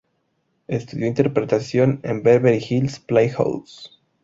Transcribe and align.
Estudió 0.67 1.05
interpretación 1.05 1.99
en 2.01 2.23
Beverly 2.23 2.57
Hills 2.57 2.99
Playhouse. 3.01 3.99